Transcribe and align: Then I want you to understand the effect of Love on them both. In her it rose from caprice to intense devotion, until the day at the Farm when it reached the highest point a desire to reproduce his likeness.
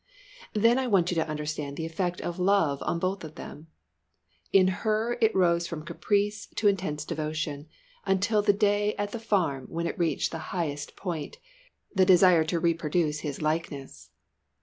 Then 0.55 0.79
I 0.79 0.87
want 0.87 1.11
you 1.11 1.15
to 1.15 1.27
understand 1.27 1.77
the 1.77 1.85
effect 1.85 2.21
of 2.21 2.39
Love 2.39 2.81
on 2.87 2.97
them 2.97 2.99
both. 2.99 3.63
In 4.51 4.67
her 4.69 5.15
it 5.21 5.35
rose 5.35 5.67
from 5.67 5.85
caprice 5.85 6.47
to 6.55 6.67
intense 6.67 7.05
devotion, 7.05 7.67
until 8.03 8.41
the 8.41 8.51
day 8.51 8.95
at 8.95 9.11
the 9.11 9.19
Farm 9.19 9.67
when 9.69 9.85
it 9.85 9.99
reached 9.99 10.31
the 10.31 10.39
highest 10.57 10.95
point 10.95 11.37
a 11.95 12.03
desire 12.03 12.43
to 12.45 12.59
reproduce 12.59 13.19
his 13.19 13.43
likeness. 13.43 14.09